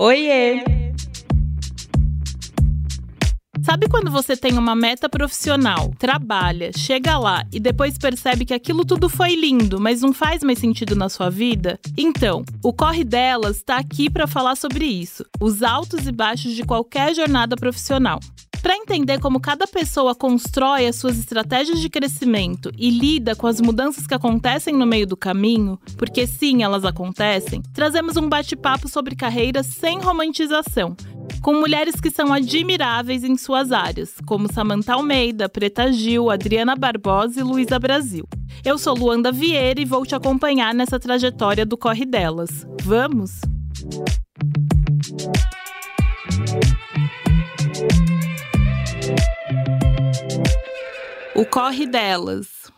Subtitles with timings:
[0.00, 0.62] Oiê!
[3.64, 8.84] Sabe quando você tem uma meta profissional, trabalha, chega lá e depois percebe que aquilo
[8.84, 11.80] tudo foi lindo, mas não faz mais sentido na sua vida?
[11.96, 16.62] Então, o Corre Delas está aqui para falar sobre isso, os altos e baixos de
[16.62, 18.20] qualquer jornada profissional.
[18.68, 23.62] Para entender como cada pessoa constrói as suas estratégias de crescimento e lida com as
[23.62, 29.16] mudanças que acontecem no meio do caminho, porque sim, elas acontecem, trazemos um bate-papo sobre
[29.16, 30.94] carreiras sem romantização,
[31.40, 37.40] com mulheres que são admiráveis em suas áreas, como Samantha Almeida, Preta Gil, Adriana Barbosa
[37.40, 38.28] e Luísa Brasil.
[38.62, 42.66] Eu sou Luanda Vieira e vou te acompanhar nessa trajetória do Corre Delas.
[42.82, 43.40] Vamos?
[51.34, 52.72] O Corre Delas